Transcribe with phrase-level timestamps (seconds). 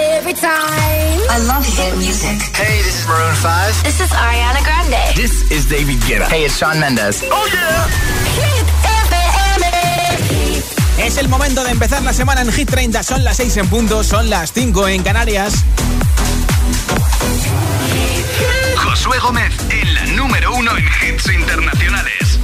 [0.00, 1.20] every time.
[1.30, 2.40] I love hit music.
[2.54, 3.82] Hey, this is Maroon 5.
[3.84, 5.14] This is Ariana Grande.
[5.14, 6.26] This is David Guetta.
[6.28, 7.22] Hey, it's Shawn Mendes.
[7.24, 7.88] Oh yeah.
[8.36, 8.66] Hit
[9.06, 9.64] FM.
[11.06, 13.02] Es el momento de empezar la semana en Hit 30.
[13.02, 15.54] Son las 6 en punto, son las 5 en Canarias.
[18.76, 22.38] Josué Gómez en la número uno en hits internacionales.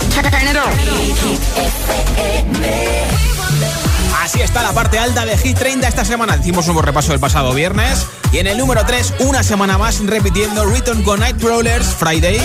[4.22, 6.36] Así está la parte alta de Hit 30 esta semana.
[6.36, 8.06] Hicimos un repaso del pasado viernes.
[8.32, 12.40] Y en el número 3, una semana más repitiendo Return con Night Crawlers Friday.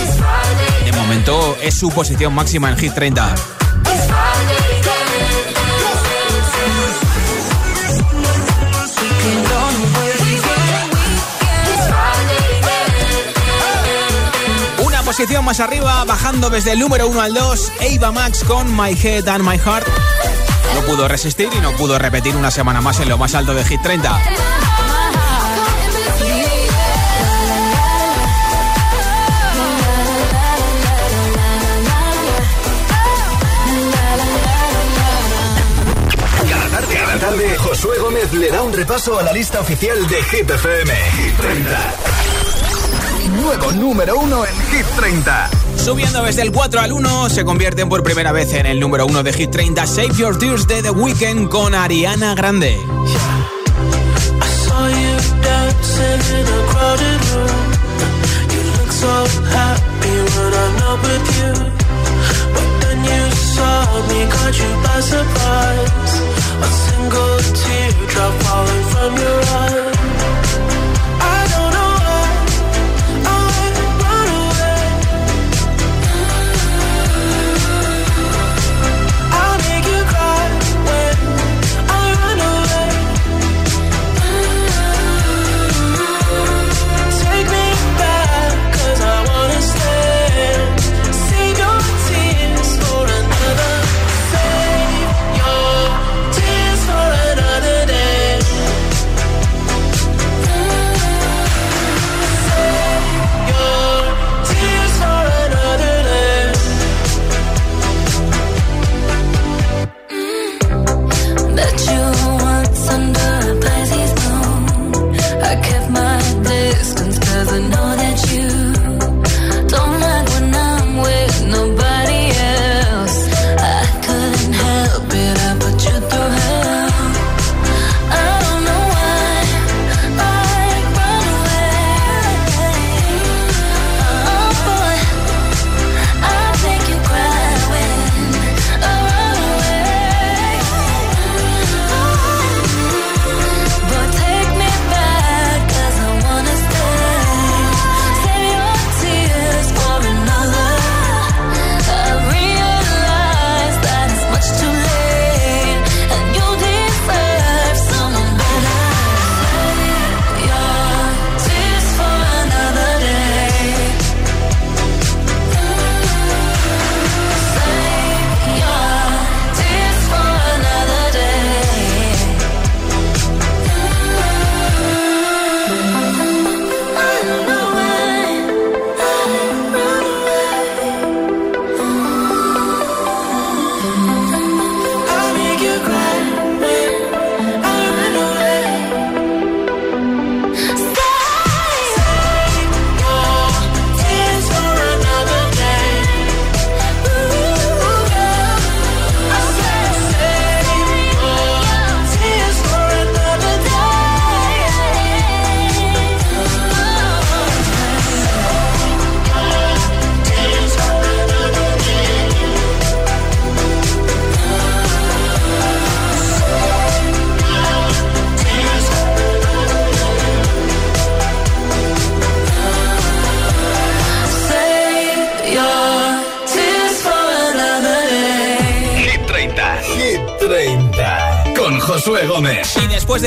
[0.84, 3.34] De momento es su posición máxima en Hit 30.
[14.84, 18.92] Una posición más arriba, bajando desde el número 1 al 2, Ava Max con My
[18.92, 20.31] Head and My Heart.
[20.74, 23.64] No pudo resistir y no pudo repetir una semana más en lo más alto de
[23.64, 24.20] Hit 30.
[36.48, 40.22] Cada tarde, cada tarde, Josué Gómez le da un repaso a la lista oficial de
[40.24, 40.94] Hit FM.
[40.94, 41.94] Hit 30.
[43.40, 45.50] Nuevo número uno en Hit 30.
[45.84, 49.24] Subiendo desde el 4 al 1, se convierten por primera vez en el número 1
[49.24, 52.78] de Hit 30 Save Your Tears de The Weeknd con Ariana Grande.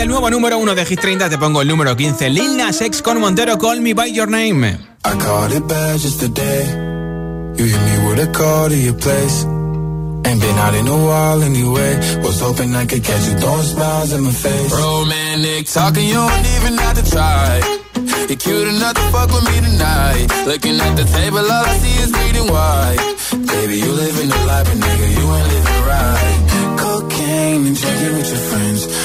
[0.06, 3.02] Del nuevo número 1 de Hit 30 te pongo el número 15, Lil Nas X
[3.02, 4.78] con Montero, Call Me By Your Name.
[5.04, 6.64] I caught it bad just today.
[7.58, 9.46] You hit me with a call to your place.
[10.30, 11.98] Ain't been out in a while anyway.
[12.22, 14.72] Was hoping I could catch you throwing smiles in my face.
[14.72, 17.62] Romantic talking, you don't even have to try.
[18.30, 20.28] You're cute enough to fuck with me tonight.
[20.46, 23.02] Looking at the table, all I see is bleeding white.
[23.48, 26.46] Baby, you living the life, but nigga, you ain't living right.
[26.78, 29.05] Cocaine and drinking with your friends.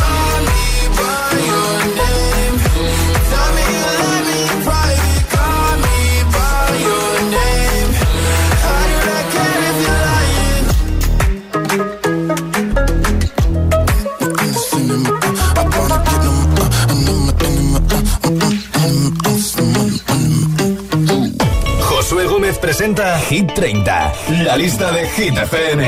[22.81, 24.11] presenta Hit 30,
[24.43, 25.81] la lista de Hit FM.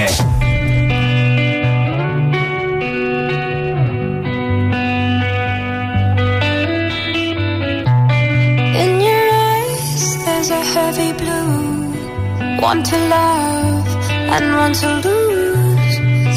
[8.76, 12.62] In your eyes, there's a heavy blue.
[12.62, 13.88] One to love
[14.36, 15.96] and one to lose.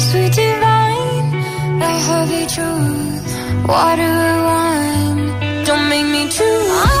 [0.09, 1.31] Sweet divine,
[1.77, 3.67] the heavy truth.
[3.67, 4.17] Water
[4.47, 6.96] wine, don't make me choose.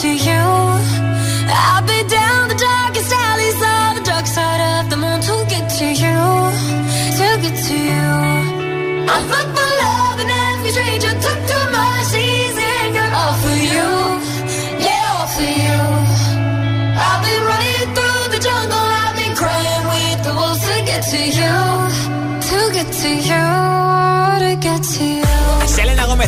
[0.00, 0.31] To get to you.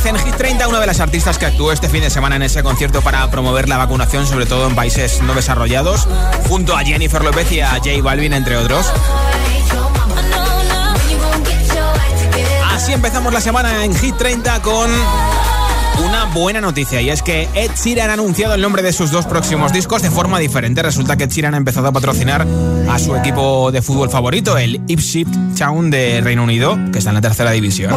[0.06, 2.62] en Hit 30, una de las artistas que actuó este fin de semana en ese
[2.62, 6.06] concierto para promover la vacunación, sobre todo en países no desarrollados,
[6.48, 8.86] junto a Jennifer López y a J Balvin, entre otros.
[12.70, 14.90] Así empezamos la semana en Hit 30 con
[16.02, 19.26] una buena noticia y es que Ed Sheeran ha anunciado el nombre de sus dos
[19.26, 20.82] próximos discos de forma diferente.
[20.82, 22.46] Resulta que Ed Sheeran ha empezado a patrocinar
[22.88, 27.14] a su equipo de fútbol favorito, el Ipswich Town de Reino Unido, que está en
[27.14, 27.92] la tercera división.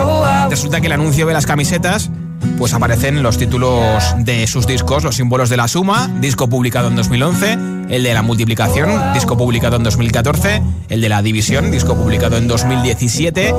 [0.50, 2.10] Resulta que el anuncio de las camisetas
[2.58, 6.96] pues aparecen los títulos de sus discos, los símbolos de la suma, disco publicado en
[6.96, 7.58] 2011,
[7.90, 12.48] el de la multiplicación, disco publicado en 2014, el de la división, disco publicado en
[12.48, 13.54] 2017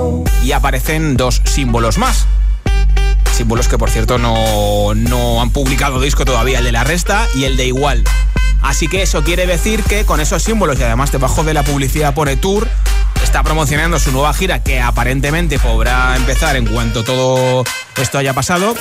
[0.44, 2.26] y aparecen dos símbolos más
[3.38, 7.44] símbolos que por cierto no, no han publicado disco todavía, el de la resta y
[7.44, 8.02] el de igual.
[8.62, 12.14] Así que eso quiere decir que con esos símbolos y además debajo de la publicidad
[12.14, 12.68] pone Tour,
[13.22, 17.62] está promocionando su nueva gira que aparentemente podrá empezar en cuanto todo
[17.96, 18.74] esto haya pasado.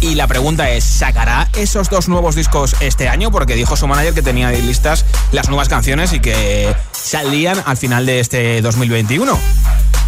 [0.00, 3.32] Y la pregunta es, ¿sacará esos dos nuevos discos este año?
[3.32, 8.06] Porque dijo su manager que tenía listas las nuevas canciones y que saldrían al final
[8.06, 9.36] de este 2021.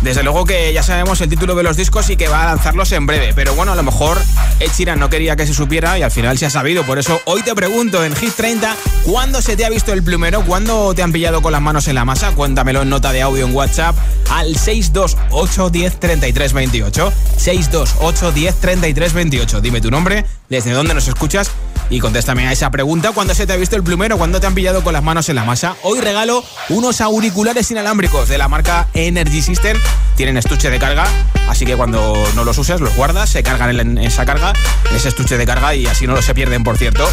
[0.02, 2.92] Desde luego que ya sabemos el título de los discos y que va a lanzarlos
[2.92, 3.32] en breve.
[3.34, 4.18] Pero bueno, a lo mejor
[4.60, 6.84] Ed Sheeran no quería que se supiera y al final se ha sabido.
[6.84, 10.42] Por eso hoy te pregunto en Hit 30, ¿cuándo se te ha visto el plumero?
[10.44, 12.32] ¿Cuándo te han pillado con las manos en la masa?
[12.32, 13.96] Cuéntamelo en nota de audio en WhatsApp
[14.30, 17.12] al 628 10 33 28.
[17.36, 19.60] 628 10 33 28.
[19.60, 21.50] Dime tu nombre, desde dónde nos escuchas
[21.90, 23.12] y contéstame a esa pregunta.
[23.12, 24.18] ¿Cuándo se te ha visto el plumero?
[24.18, 25.76] ¿Cuándo te han pillado con las manos en la masa?
[25.82, 29.76] Hoy regalo unos auriculares inalámbricos de la marca Energy System
[30.16, 31.06] tienen estuche de carga,
[31.48, 34.52] así que cuando no los uses, los guardas, se cargan en esa carga,
[34.90, 37.08] en ese estuche de carga y así no se pierden, por cierto.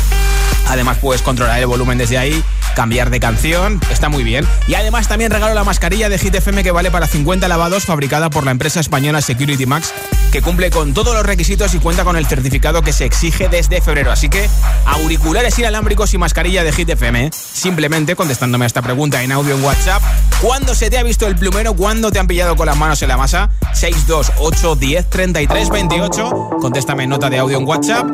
[0.68, 2.44] Además puedes controlar el volumen desde ahí,
[2.76, 4.46] cambiar de canción, está muy bien.
[4.68, 8.30] Y además también regalo la mascarilla de Hit FM que vale para 50 lavados fabricada
[8.30, 9.94] por la empresa española Security Max,
[10.32, 13.82] que cumple con todos los requisitos y cuenta con el certificado que se exige desde
[13.82, 14.12] febrero.
[14.12, 14.48] Así que
[14.86, 17.32] auriculares inalámbricos y mascarilla de Hit FM.
[17.34, 20.04] Simplemente contestándome a esta pregunta en audio en WhatsApp.
[20.42, 21.74] ¿Cuándo se te ha visto el plumero?
[21.74, 23.50] ¿Cuándo te han pillado con las manos en la masa?
[23.74, 26.30] 628 10 33 28.
[26.60, 28.06] Contéstame nota de audio en WhatsApp.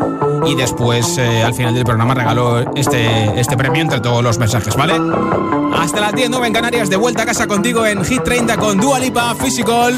[0.46, 4.76] Y después, eh, al final del programa, regalo este, este premio entre todos los mensajes,
[4.76, 4.94] ¿vale?
[5.78, 8.78] Hasta las 10, 9 en Canarias, de vuelta a casa contigo en Hit 30 con
[8.80, 9.98] Dua Lipa Physical.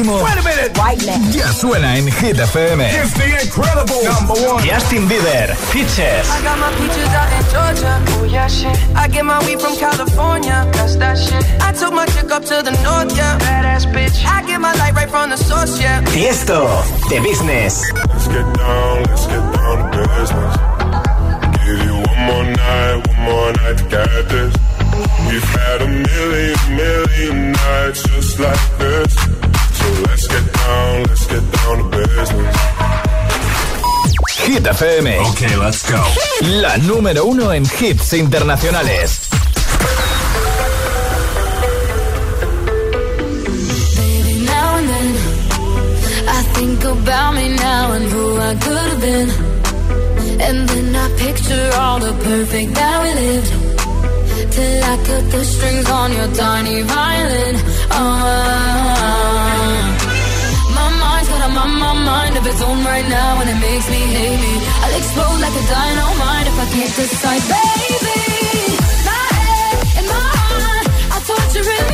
[0.00, 0.26] último
[1.32, 2.80] ya suena en Hit FM.
[2.80, 4.64] It's the incredible number one.
[4.64, 6.26] Justin Bieber, Peaches.
[6.30, 8.02] I got my peaches out in Georgia.
[8.18, 8.76] Oh yeah, shit.
[8.96, 10.66] I get my weed from California.
[10.72, 11.44] That's that shit.
[11.60, 13.38] I took my chick up to the north, yeah.
[13.38, 14.24] Badass bitch.
[14.24, 16.02] I get my light right from the source, yeah.
[16.04, 16.66] Tiesto,
[17.08, 17.84] The Business.
[17.92, 20.54] Let's get down, let's get down to business.
[21.64, 24.54] Give you one more night, one more night to get this.
[25.28, 29.39] We've had a million, million nights just like this.
[29.80, 32.56] So let's get down, let's get down to business.
[34.46, 35.06] Hit FM.
[35.28, 36.02] Ok, let's go.
[36.60, 39.28] La número uno en hits internacionales.
[44.52, 45.14] And then,
[46.28, 49.30] I about me now and who I could have been.
[50.40, 53.70] And then I picture all the perfect that we lived.
[54.50, 57.56] till I cut the strings on your tiny violin.
[57.92, 59.49] Oh.
[62.40, 64.54] of its own right now and it makes me hate me.
[64.82, 68.20] I'll explode like a dynamite if I can't decide, baby.
[69.08, 71.89] My head and my heart, I torture it.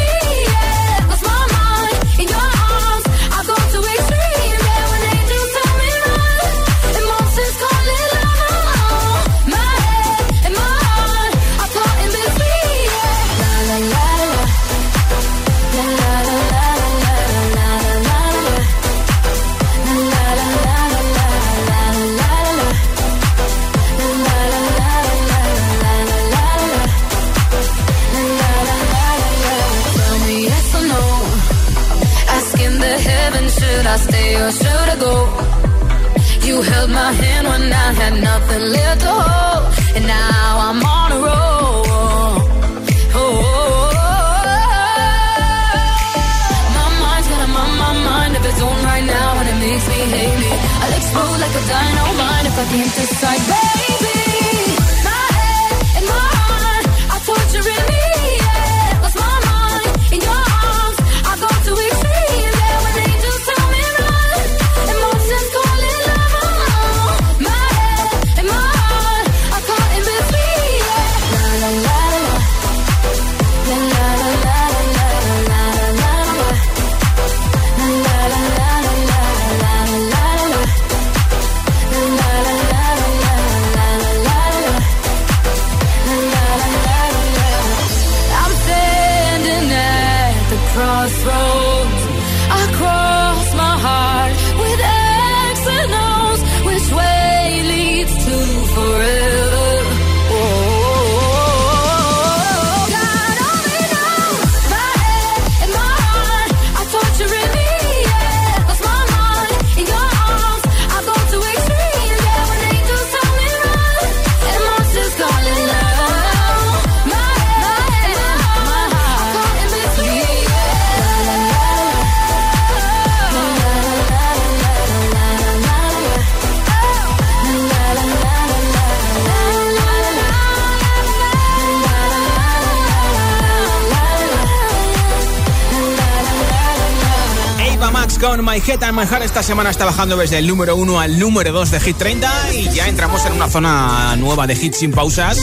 [138.36, 141.18] Con My Head and My Heart esta semana está bajando desde el número 1 al
[141.18, 144.92] número 2 de Hit 30 y ya entramos en una zona nueva de hits sin
[144.92, 145.38] pausas.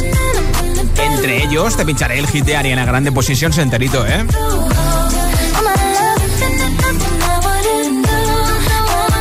[0.97, 4.25] Entre ellos te pincharé el hit de Ariana Grande Positions enterito, ¿eh?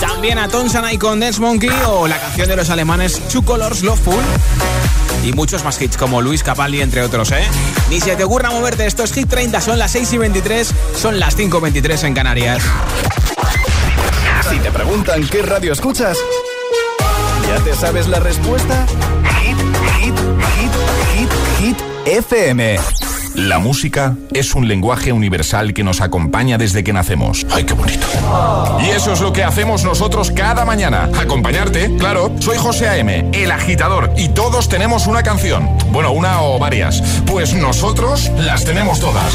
[0.00, 4.22] También a Tonsanay con Dance Monkey o la canción de los alemanes Two Colors Loveful.
[5.24, 7.46] Y muchos más hits como Luis Capaldi, entre otros, ¿eh?
[7.88, 11.20] Ni se te ocurra moverte, esto es Hit 30, son las 6 y 23, son
[11.20, 12.62] las 5 y 23 en Canarias.
[14.50, 16.18] Si te preguntan qué radio escuchas,
[17.48, 18.86] ¿ya te sabes la respuesta?
[19.40, 19.56] Hit,
[20.00, 20.14] hit,
[20.56, 20.72] hit,
[21.14, 21.76] hit, hit,
[22.06, 22.76] FM.
[23.34, 27.46] La música es un lenguaje universal que nos acompaña desde que nacemos.
[27.50, 28.06] ¡Ay, qué bonito!
[28.84, 31.08] Y eso es lo que hacemos nosotros cada mañana.
[31.18, 32.32] Acompañarte, claro.
[32.40, 35.68] Soy José A.M., el agitador, y todos tenemos una canción.
[35.92, 37.02] Bueno, una o varias.
[37.26, 39.32] Pues nosotros las tenemos todas.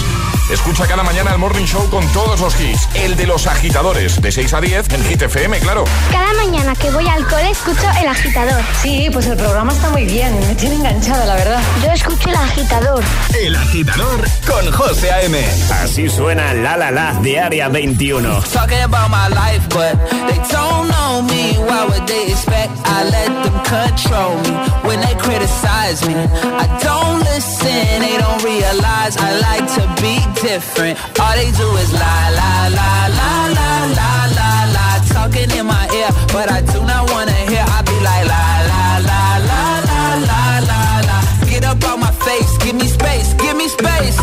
[0.49, 2.87] Escucha cada mañana el Morning Show con todos los hits.
[2.93, 5.83] El de los agitadores, de 6 a 10 en Hit FM, claro.
[6.09, 8.61] Cada mañana que voy al cole escucho El Agitador.
[8.81, 11.61] Sí, pues el programa está muy bien, me tiene enganchada, la verdad.
[11.83, 13.03] Yo escucho El Agitador.
[13.37, 15.37] El agitador con José A.M.
[15.83, 18.41] Así suena La La La de Área 21.
[18.53, 21.57] Talking about my life, but they don't know me.
[21.57, 24.51] Why would they expect I let them control me
[24.87, 26.15] when they criticize me?
[26.15, 30.97] I don't listen, they don't realize I like to be different.
[31.19, 34.99] All they do is lie, lie, lie, lie, lie, lie, lie, lie.
[35.09, 37.63] Talking in my ear, but I do not wanna hear.
[37.65, 41.49] I be like lie, lie, lie, lie, lie, lie, lie, lie.
[41.49, 44.17] Get up on my face, give me space, give me space.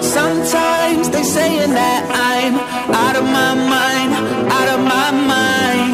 [0.00, 2.00] Sometimes they saying that
[2.32, 2.54] I'm
[3.04, 4.10] out of my mind,
[4.58, 5.92] out of my mind,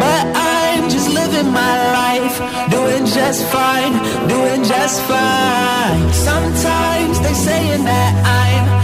[0.00, 2.36] but I'm just living my life,
[2.70, 3.92] doing just fine,
[4.28, 6.12] doing just fine.
[6.12, 8.83] Sometimes they saying that I'm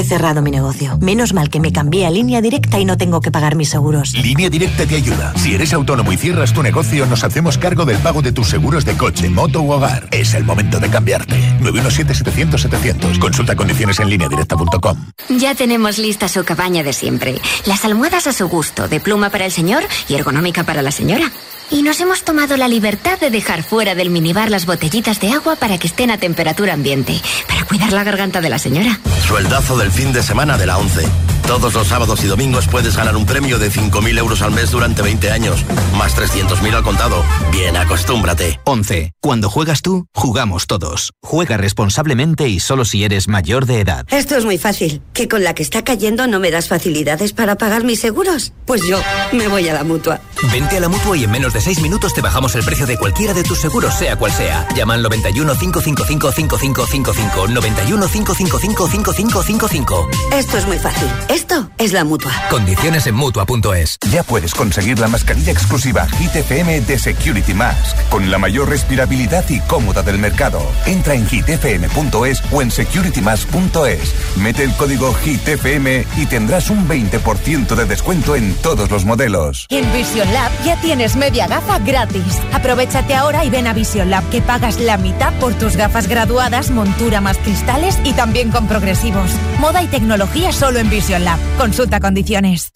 [0.00, 0.96] He cerrado mi negocio.
[1.02, 4.14] Menos mal que me cambié a línea directa y no tengo que pagar mis seguros.
[4.14, 5.34] Línea Directa te ayuda.
[5.36, 8.86] Si eres autónomo y cierras tu negocio, nos hacemos cargo del pago de tus seguros
[8.86, 10.08] de coche, moto u hogar.
[10.10, 11.36] Es el momento de cambiarte.
[11.60, 13.18] 917-700-700.
[13.18, 14.96] Consulta condiciones en lineadirecta.com.
[15.38, 17.38] Ya tenemos lista su cabaña de siempre.
[17.66, 21.30] Las almohadas a su gusto, de pluma para el señor y ergonómica para la señora.
[21.70, 25.54] Y nos hemos tomado la libertad de dejar fuera del minibar las botellitas de agua
[25.56, 27.14] para que estén a temperatura ambiente,
[27.46, 28.98] para cuidar la garganta de la señora.
[29.26, 31.29] Sueldazo del fin de semana de la 11.
[31.46, 35.02] Todos los sábados y domingos puedes ganar un premio de 5.000 euros al mes durante
[35.02, 35.64] 20 años,
[35.96, 37.24] más 300.000 al contado.
[37.50, 38.60] Bien, acostúmbrate.
[38.64, 39.12] 11.
[39.20, 41.12] Cuando juegas tú, jugamos todos.
[41.22, 44.06] Juega responsablemente y solo si eres mayor de edad.
[44.10, 45.02] Esto es muy fácil.
[45.12, 48.52] ¿Que con la que está cayendo no me das facilidades para pagar mis seguros?
[48.64, 49.00] Pues yo
[49.32, 50.20] me voy a la mutua.
[50.52, 52.96] Vente a la mutua y en menos de 6 minutos te bajamos el precio de
[52.96, 54.66] cualquiera de tus seguros, sea cual sea.
[54.76, 57.48] Llama al 91 555 5555.
[57.48, 60.08] 91 555 5555.
[60.32, 61.08] Esto es muy fácil.
[61.30, 62.32] Esto es la mutua.
[62.50, 63.98] Condiciones en mutua.es.
[64.10, 69.48] Ya puedes conseguir la mascarilla exclusiva Hit FM de Security Mask, con la mayor respirabilidad
[69.48, 70.60] y cómoda del mercado.
[70.86, 74.14] Entra en hitfm.es o en securitymask.es.
[74.38, 79.66] Mete el código HITFM y tendrás un 20% de descuento en todos los modelos.
[79.68, 82.40] En Vision Lab ya tienes media gafa gratis.
[82.52, 86.72] Aprovechate ahora y ven a Vision Lab que pagas la mitad por tus gafas graduadas,
[86.72, 89.30] montura más cristales y también con progresivos.
[89.60, 91.19] Moda y tecnología solo en Vision
[91.58, 92.72] Consulta condiciones.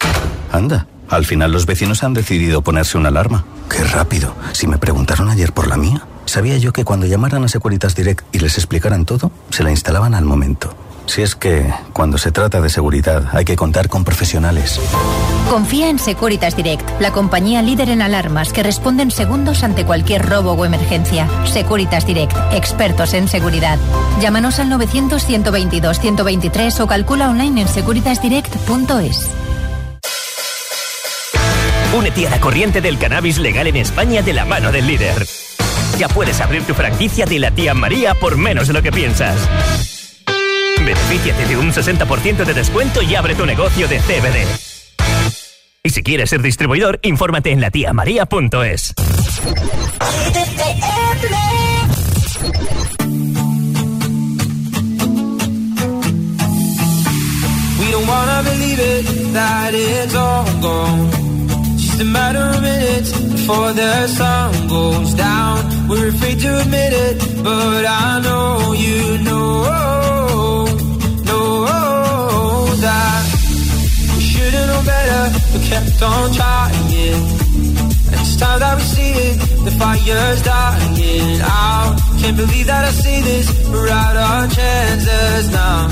[0.51, 3.43] Anda, al final los vecinos han decidido ponerse una alarma.
[3.69, 4.35] Qué rápido.
[4.53, 8.23] Si me preguntaron ayer por la mía, sabía yo que cuando llamaran a Securitas Direct
[8.31, 10.75] y les explicaran todo, se la instalaban al momento.
[11.07, 14.79] Si es que, cuando se trata de seguridad, hay que contar con profesionales.
[15.49, 20.25] Confía en Securitas Direct, la compañía líder en alarmas que responde en segundos ante cualquier
[20.25, 21.27] robo o emergencia.
[21.45, 23.77] Securitas Direct, expertos en seguridad.
[24.19, 29.29] Llámanos al 900-122-123 o calcula online en securitasdirect.es.
[31.95, 35.25] Únete a la corriente del cannabis legal en España de la mano del líder.
[35.97, 39.37] Ya puedes abrir tu franquicia de la tía María por menos de lo que piensas.
[40.77, 44.45] Benefíciate de un 60% de descuento y abre tu negocio de CBD.
[45.83, 48.93] Y si quieres ser distribuidor, infórmate en latiamaria.es.
[57.79, 61.09] We don't wanna believe it, that it's all gone.
[61.77, 65.87] Just a matter of minutes before the sun goes down.
[65.89, 69.51] We're afraid to admit it, but I know you know,
[74.85, 76.75] better, but kept on trying.
[78.11, 81.95] And it's time that we see it, the fire's dying out.
[82.21, 85.89] Can't believe that I see this, we're out our chances now.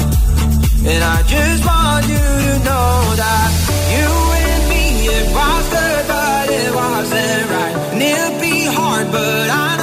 [0.86, 3.50] And I just want you to know that
[3.94, 4.10] you
[4.46, 4.86] and me,
[5.18, 7.76] it was good, but it wasn't right.
[7.94, 9.83] And it'll be hard, but I know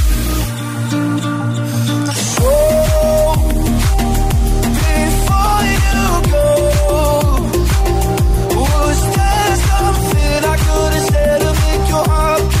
[11.91, 12.60] your heart.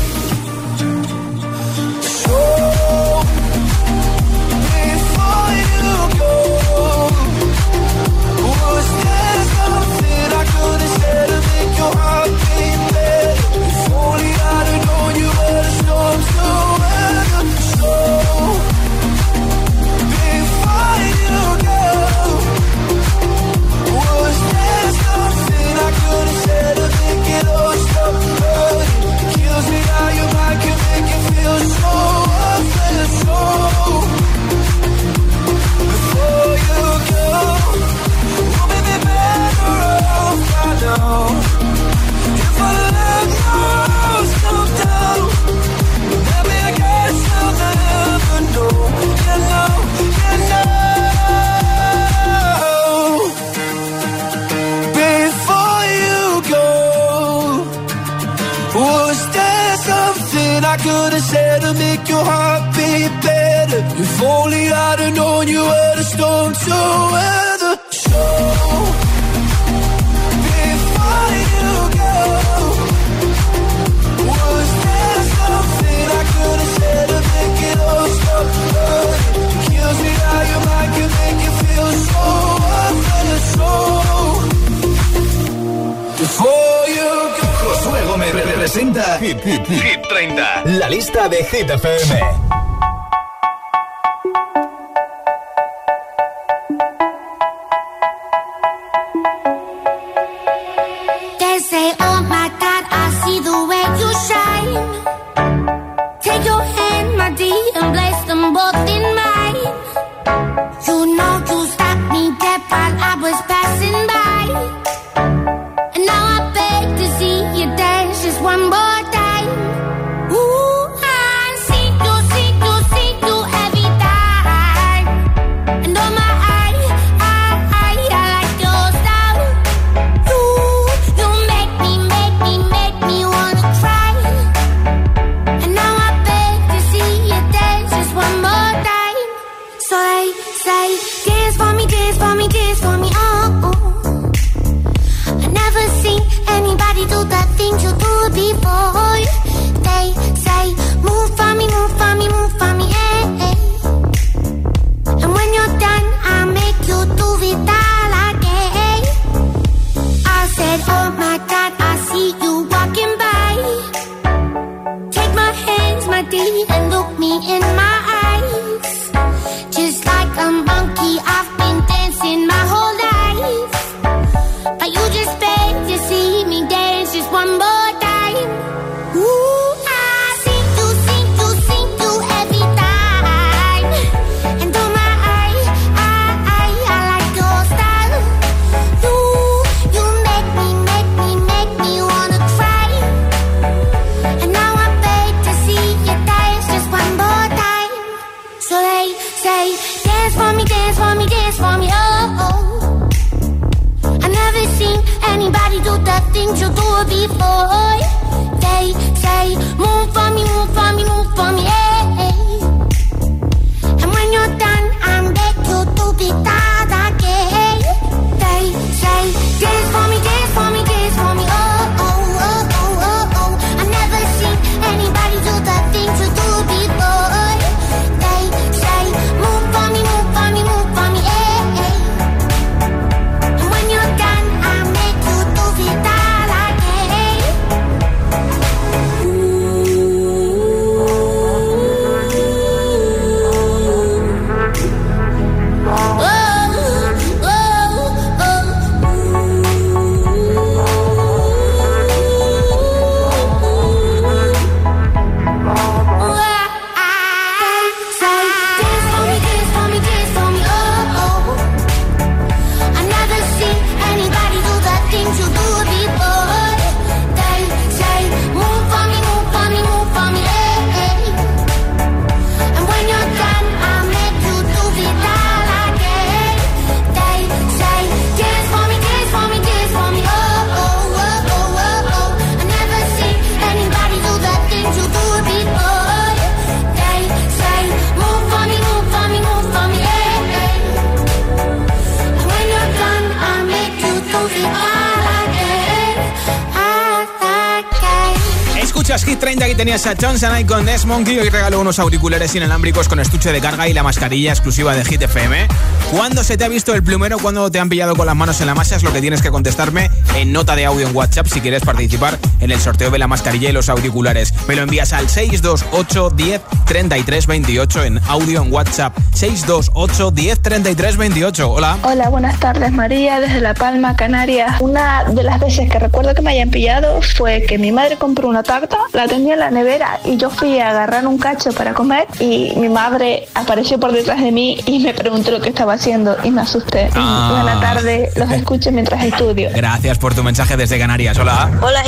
[300.01, 301.39] 30, aquí tenías a Johnson con Des Monkey.
[301.39, 305.21] Hoy regalo unos auriculares inalámbricos con estuche de carga y la mascarilla exclusiva de Hit
[305.21, 305.67] FM.
[306.11, 307.37] ¿Cuándo se te ha visto el plumero?
[307.39, 308.95] ¿Cuándo te han pillado con las manos en la masa?
[308.95, 312.39] Es lo que tienes que contestarme en nota de audio en WhatsApp si quieres participar
[312.61, 314.53] en el sorteo de la mascarilla y los auriculares.
[314.67, 319.17] Me lo envías al 628 10 33 28 en audio en WhatsApp.
[319.33, 321.71] 628 10 33 28.
[321.71, 321.97] Hola.
[322.03, 324.79] Hola, buenas tardes María, desde La Palma, Canarias.
[324.79, 328.47] Una de las veces que recuerdo que me hayan pillado fue que mi madre compró
[328.47, 331.93] una tarta, la tenía en la nevera y yo fui a agarrar un cacho para
[331.93, 335.93] comer y mi madre apareció por detrás de mí y me preguntó lo que estaba
[335.93, 337.09] haciendo y me asusté.
[337.15, 337.61] Ah.
[337.63, 339.69] Buena tarde, los escucho mientras estudio.
[339.73, 341.37] Gracias por tu mensaje desde Canarias.
[341.37, 341.71] Hola.
[341.81, 342.03] Hola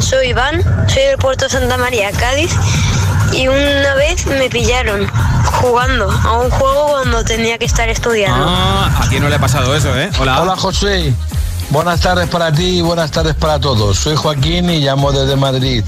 [0.00, 2.50] Soy Iván, soy del puerto Santa María, Cádiz
[3.34, 5.06] y una vez me pillaron
[5.60, 8.42] jugando a un juego cuando tenía que estar estudiando.
[8.48, 10.10] Ah, a quién no le ha pasado eso, ¿eh?
[10.18, 10.40] Hola.
[10.40, 11.12] Hola José.
[11.72, 13.96] Buenas tardes para ti y buenas tardes para todos.
[13.96, 15.82] Soy Joaquín y llamo desde Madrid.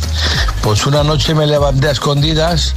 [0.62, 2.74] Pues una noche me levanté a escondidas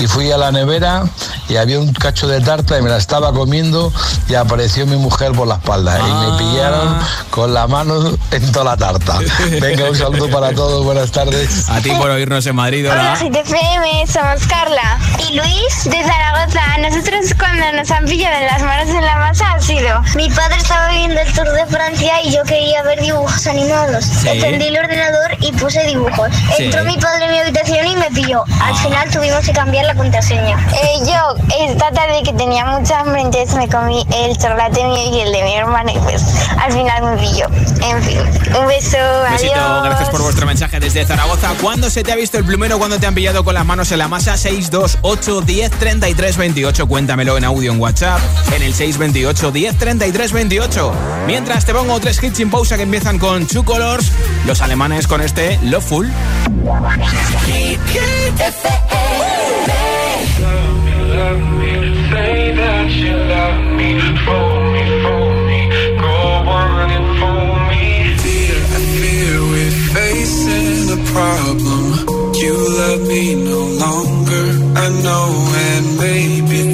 [0.00, 1.04] y fui a la nevera
[1.48, 3.92] y había un cacho de tarta y me la estaba comiendo
[4.28, 6.98] y apareció mi mujer por la espalda y me pillaron
[7.30, 9.20] con la mano en toda la tarta.
[9.60, 11.70] Venga, un saludo para todos, buenas tardes.
[11.70, 14.98] A ti por oírnos en Madrid, Hola, GTFM, somos Carla
[15.28, 16.78] y Luis de Zaragoza.
[16.80, 20.02] Nosotros cuando nos han pillado en las manos en la masa ha sido...
[20.16, 24.04] Mi padre estaba viendo el Tour de Francia y yo quería ver dibujos animados.
[24.04, 24.28] Sí.
[24.28, 26.28] Encendí el ordenador y puse dibujos.
[26.56, 26.64] Sí.
[26.64, 28.44] Entró mi padre en mi habitación y me pilló.
[28.62, 30.56] Al final tuvimos que cambiar la contraseña.
[30.72, 31.36] Eh, yo
[31.68, 35.42] esta tarde que tenía mucha hambre, entonces me comí el chocolate mío y el de
[35.42, 36.22] mi hermana y pues
[36.58, 37.46] al final me pilló.
[37.82, 38.18] En fin,
[38.58, 38.96] un beso,
[39.30, 39.84] Besito, adiós.
[39.84, 41.50] gracias por vuestro mensaje desde Zaragoza.
[41.60, 42.78] ¿Cuándo se te ha visto el plumero?
[42.78, 44.36] ¿Cuándo te han pillado con las manos en la masa?
[44.36, 46.86] 628 10 33 28.
[46.88, 48.20] Cuéntamelo en audio en WhatsApp
[48.54, 50.92] en el 628 10 33 28.
[51.26, 54.12] Mientras te pongo tres hits sin pausa que empiezan con Two Colors,
[54.46, 56.08] los alemanes con este Loveful.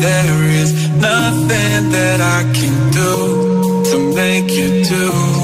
[0.05, 5.44] There is nothing that I can do to make you do.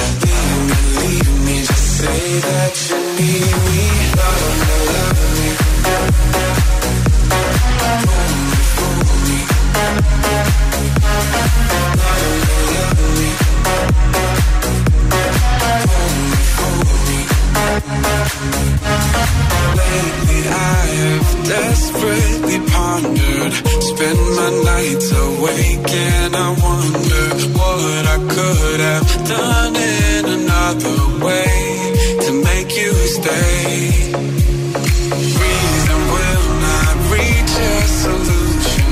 [2.39, 3.81] that you need me,
[4.19, 5.71] love me, love me.
[19.81, 23.53] Lately I have desperately pondered
[23.83, 27.23] Spend my nights awake and I wonder
[27.57, 32.00] What I could have done in another way
[32.31, 34.13] To make you stay.
[35.43, 38.91] Reason will not reach a solution.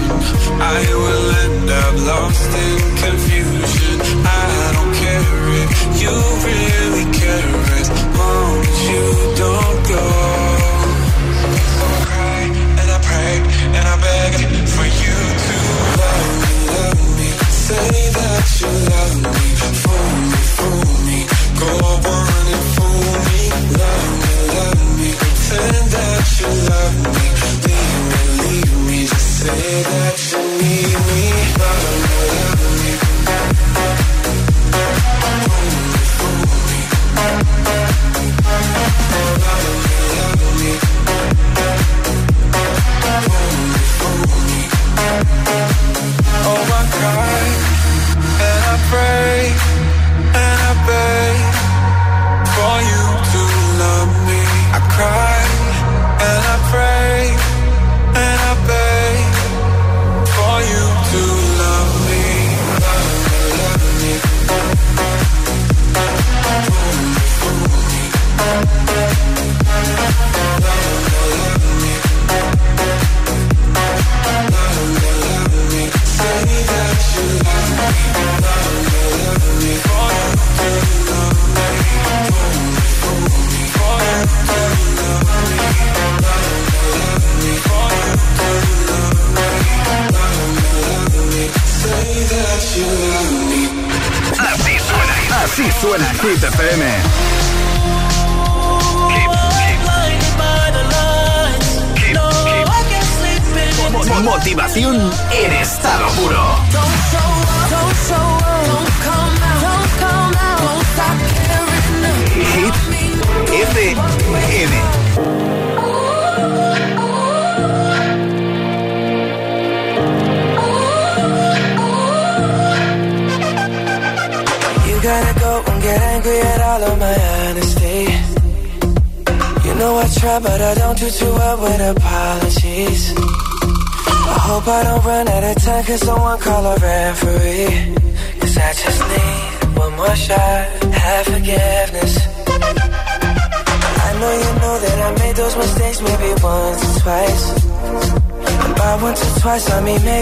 [0.59, 3.95] I will end up lost in confusion.
[4.25, 5.69] I don't care if
[6.01, 6.15] you
[6.49, 7.55] really care.
[7.79, 9.05] As long as you
[9.37, 10.48] don't go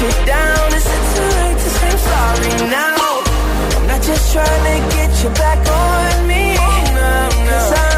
[0.00, 0.72] you down.
[0.74, 3.22] Is it too late to say sorry now?
[3.76, 6.56] I'm not just trying to get you back on me.
[7.48, 7.97] Cause I'm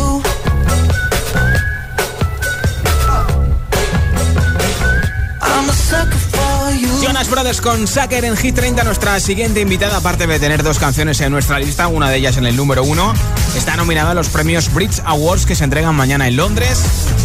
[7.59, 8.83] Con Saker en Hit 30.
[8.85, 12.45] Nuestra siguiente invitada, aparte de tener dos canciones en nuestra lista, una de ellas en
[12.45, 13.13] el número uno,
[13.57, 16.81] está nominada a los premios Bridge Awards que se entregan mañana en Londres.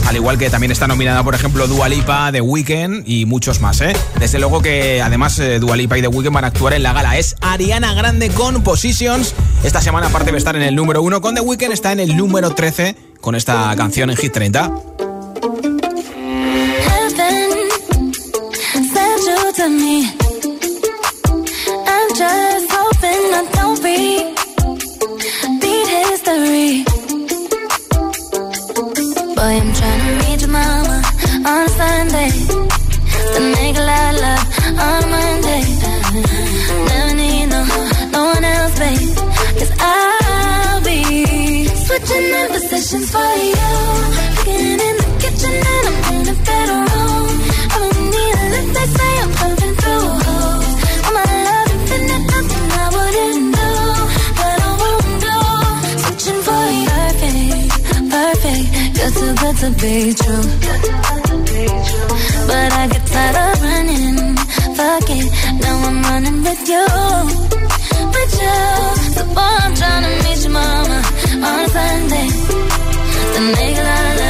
[0.07, 3.81] Al igual que también está nominada, por ejemplo, Dua Lipa, The Weeknd y muchos más.
[3.83, 3.93] ¿eh?
[4.19, 6.93] Desde luego que además eh, Dua Lipa y The Weeknd van a actuar en la
[6.93, 7.17] gala.
[7.17, 9.33] Es Ariana Grande con Positions.
[9.63, 12.17] Esta semana, aparte de estar en el número uno con The Weeknd, está en el
[12.17, 14.73] número 13 con esta canción en Hit 30.
[59.61, 60.47] to be true.
[62.47, 64.37] But I get tired of running.
[64.77, 65.27] Fuck it,
[65.63, 66.87] now I'm running with you.
[68.15, 68.59] With you.
[69.15, 70.99] So boy, I'm trying to meet your mama
[71.49, 72.29] on a Sunday.
[73.35, 74.26] The nigga I love.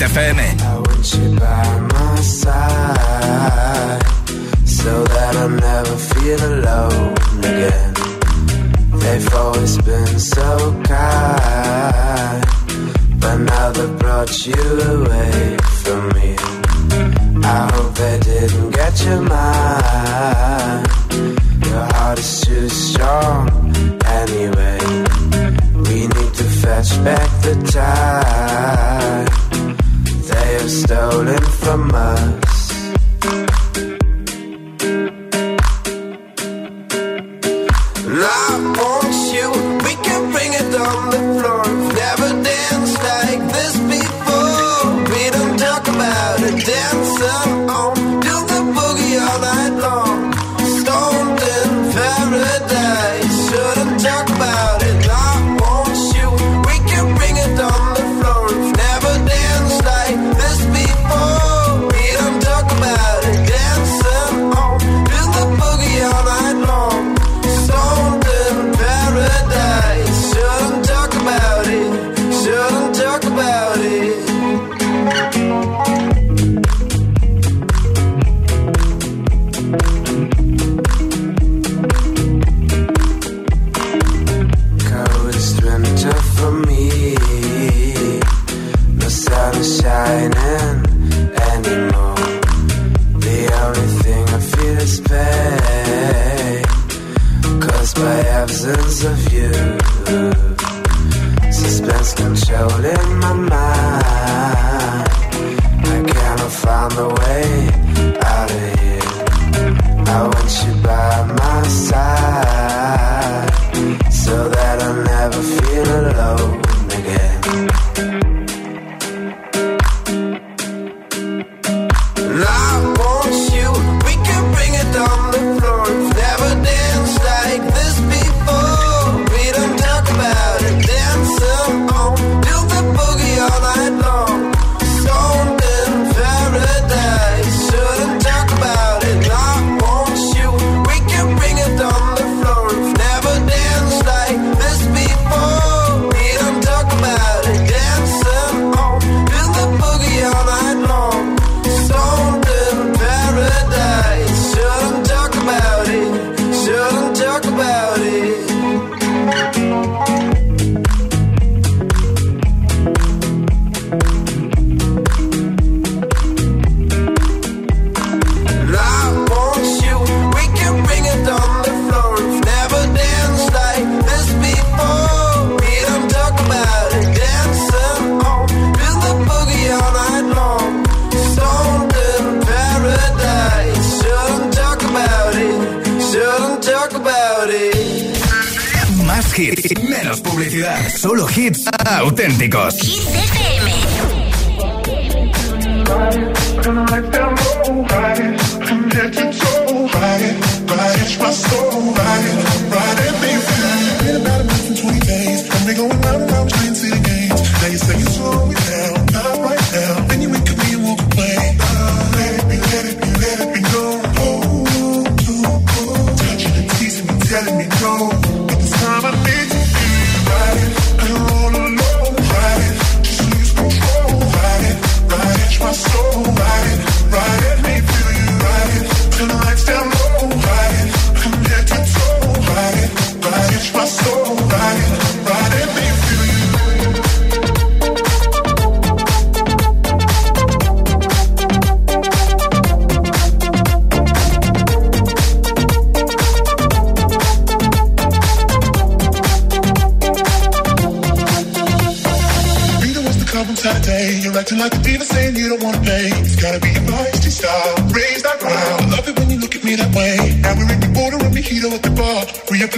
[0.00, 0.40] Hit FM.
[2.22, 4.02] Side,
[4.66, 7.94] so that I never feel alone again.
[8.98, 12.44] They've always been so kind,
[13.20, 16.36] but now they brought you away from me.
[17.44, 20.86] I hope they didn't get your mind.
[21.66, 23.48] Your heart is too strong
[24.04, 24.78] anyway.
[25.74, 29.49] We need to fetch back the time
[30.52, 32.59] have stolen from us.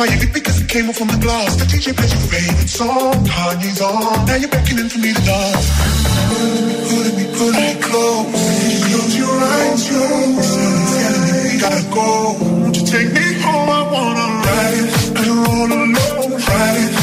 [0.03, 1.57] playing it because it came off on the glass.
[1.57, 4.27] The DJ plays your favorite song, Kanye's on.
[4.27, 5.69] Now you're beckoning for me to dance.
[6.91, 8.27] Put me, put me, close.
[8.87, 10.99] Close your eyes, close your eyes.
[11.03, 12.09] Telling me we gotta go.
[12.63, 13.71] Won't you take me home?
[13.79, 14.91] I wanna ride it.
[15.19, 16.39] I don't wanna know.
[16.51, 17.02] Ride it.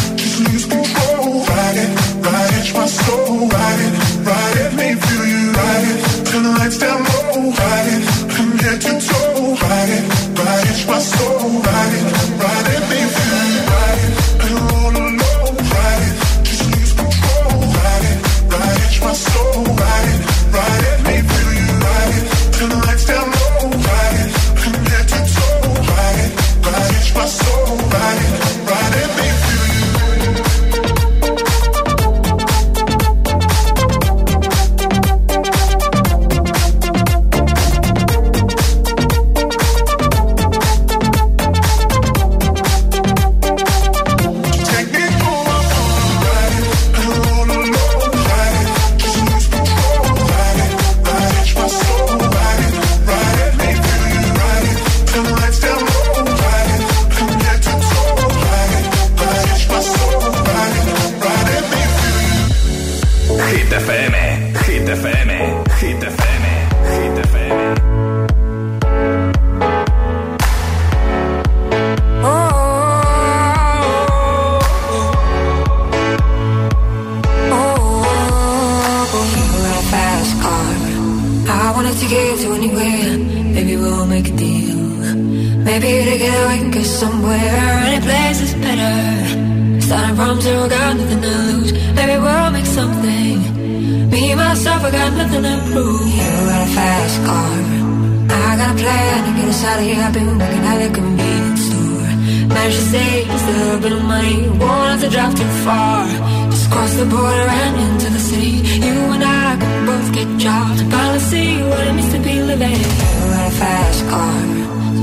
[99.79, 102.11] I've been working at a convenience store.
[102.51, 104.49] Managed to save just a little bit of money.
[104.49, 106.05] Won't have to drive too far.
[106.51, 108.55] Just cross the border and into the city.
[108.85, 110.81] You and I can both get jobs.
[110.81, 112.75] Finally see what it means to be living.
[112.75, 114.41] You got a fast car.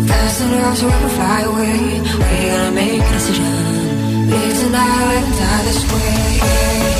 [0.08, 1.80] Fast enough so we can fly away.
[2.20, 4.28] We gotta make a decision.
[4.30, 6.95] Leave tonight, die this way.